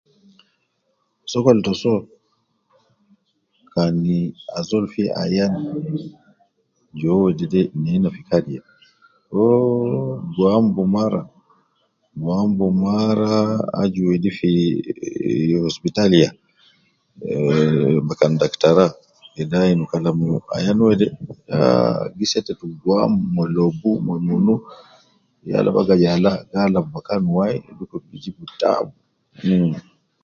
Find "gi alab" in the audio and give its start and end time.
26.49-26.85